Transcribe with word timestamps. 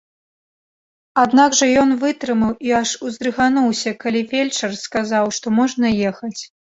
Аднак 1.23 1.57
жа 1.59 1.67
ён 1.81 1.91
вытрымаў 2.03 2.55
і 2.69 2.73
аж 2.79 2.93
уздрыгануўся, 3.09 3.93
калі 4.05 4.25
фельчар 4.33 4.71
сказаў, 4.85 5.25
што 5.41 5.47
можна 5.59 5.85
ехаць. 6.15 6.37